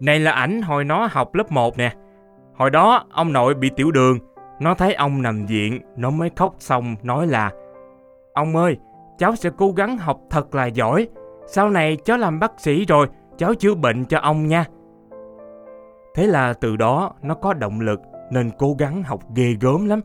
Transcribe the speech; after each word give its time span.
Này 0.00 0.20
là 0.20 0.32
ảnh 0.32 0.62
hồi 0.62 0.84
nó 0.84 1.08
học 1.10 1.34
lớp 1.34 1.52
1 1.52 1.78
nè. 1.78 1.92
Hồi 2.54 2.70
đó 2.70 3.04
ông 3.10 3.32
nội 3.32 3.54
bị 3.54 3.70
tiểu 3.76 3.90
đường, 3.90 4.18
nó 4.60 4.74
thấy 4.74 4.94
ông 4.94 5.22
nằm 5.22 5.46
viện, 5.46 5.80
nó 5.96 6.10
mới 6.10 6.30
khóc 6.36 6.54
xong 6.58 6.96
nói 7.02 7.26
là 7.26 7.50
Ông 8.32 8.56
ơi, 8.56 8.76
cháu 9.18 9.36
sẽ 9.36 9.50
cố 9.58 9.72
gắng 9.72 9.98
học 9.98 10.20
thật 10.30 10.54
là 10.54 10.66
giỏi. 10.66 11.08
Sau 11.46 11.70
này 11.70 11.96
cháu 12.04 12.18
làm 12.18 12.40
bác 12.40 12.52
sĩ 12.60 12.84
rồi, 12.84 13.06
cháu 13.36 13.54
chữa 13.54 13.74
bệnh 13.74 14.04
cho 14.04 14.18
ông 14.18 14.46
nha. 14.46 14.64
Thế 16.14 16.26
là 16.26 16.52
từ 16.52 16.76
đó 16.76 17.12
nó 17.22 17.34
có 17.34 17.54
động 17.54 17.80
lực 17.80 18.00
nên 18.30 18.50
cố 18.58 18.76
gắng 18.78 19.02
học 19.02 19.20
ghê 19.34 19.54
gớm 19.60 19.86
lắm. 19.86 20.00